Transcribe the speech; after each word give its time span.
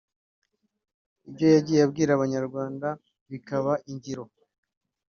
ibyo 1.27 1.45
yagiye 1.55 1.79
abwira 1.83 2.11
Abanyarwanda 2.13 2.87
bikaba 3.31 3.71
ingiro 3.91 4.23